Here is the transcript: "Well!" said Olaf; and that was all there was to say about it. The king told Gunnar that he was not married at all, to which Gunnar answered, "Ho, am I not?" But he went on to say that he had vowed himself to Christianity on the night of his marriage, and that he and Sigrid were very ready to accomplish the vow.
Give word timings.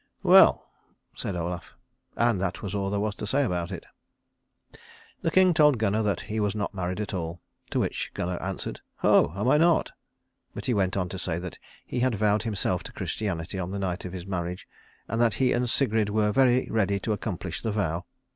"Well!" 0.23 0.67
said 1.15 1.35
Olaf; 1.35 1.75
and 2.15 2.41
that 2.41 2.63
was 2.63 2.73
all 2.73 2.89
there 2.89 2.99
was 2.99 3.13
to 3.17 3.27
say 3.27 3.43
about 3.43 3.69
it. 3.69 3.85
The 5.21 5.29
king 5.29 5.53
told 5.53 5.77
Gunnar 5.77 6.01
that 6.01 6.21
he 6.21 6.39
was 6.39 6.55
not 6.55 6.73
married 6.73 6.99
at 6.99 7.13
all, 7.13 7.39
to 7.69 7.77
which 7.79 8.09
Gunnar 8.15 8.41
answered, 8.41 8.81
"Ho, 9.05 9.31
am 9.35 9.47
I 9.47 9.59
not?" 9.59 9.91
But 10.55 10.65
he 10.65 10.73
went 10.73 10.97
on 10.97 11.07
to 11.09 11.19
say 11.19 11.37
that 11.37 11.59
he 11.85 11.99
had 11.99 12.15
vowed 12.15 12.41
himself 12.41 12.81
to 12.85 12.91
Christianity 12.91 13.59
on 13.59 13.69
the 13.69 13.77
night 13.77 14.03
of 14.03 14.13
his 14.13 14.25
marriage, 14.25 14.67
and 15.07 15.21
that 15.21 15.35
he 15.35 15.53
and 15.53 15.69
Sigrid 15.69 16.09
were 16.09 16.31
very 16.31 16.67
ready 16.71 16.99
to 17.01 17.13
accomplish 17.13 17.61
the 17.61 17.71
vow. 17.71 18.05